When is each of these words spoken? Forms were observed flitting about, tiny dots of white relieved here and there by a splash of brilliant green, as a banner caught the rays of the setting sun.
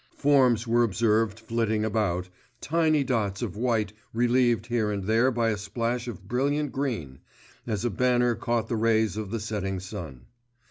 Forms 0.17 0.65
were 0.67 0.81
observed 0.81 1.39
flitting 1.39 1.85
about, 1.85 2.27
tiny 2.59 3.03
dots 3.03 3.43
of 3.43 3.55
white 3.55 3.93
relieved 4.13 4.65
here 4.65 4.89
and 4.91 5.03
there 5.03 5.29
by 5.29 5.49
a 5.49 5.57
splash 5.57 6.07
of 6.07 6.27
brilliant 6.27 6.71
green, 6.71 7.19
as 7.67 7.85
a 7.85 7.91
banner 7.91 8.33
caught 8.33 8.67
the 8.67 8.75
rays 8.77 9.15
of 9.15 9.29
the 9.29 9.39
setting 9.39 9.79
sun. 9.79 10.25